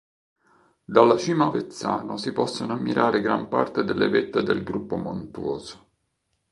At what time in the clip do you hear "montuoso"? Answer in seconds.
4.95-5.89